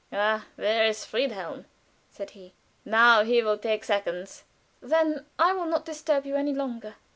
[0.11, 1.65] "Ah, there is Friedhelm,"
[2.09, 2.55] said he,
[2.85, 4.45] "now he will take seconds."
[4.81, 6.95] "Then I will not disturb you any longer."